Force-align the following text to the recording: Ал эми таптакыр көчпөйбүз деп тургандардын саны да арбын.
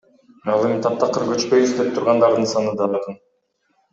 Ал 0.53 0.63
эми 0.69 0.77
таптакыр 0.85 1.25
көчпөйбүз 1.33 1.75
деп 1.81 1.93
тургандардын 1.97 2.49
саны 2.55 2.75
да 2.79 2.87
арбын. 2.89 3.21